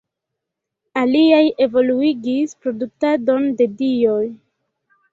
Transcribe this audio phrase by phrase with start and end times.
[1.01, 4.21] Aliaj evoluigis produktadon de dioj.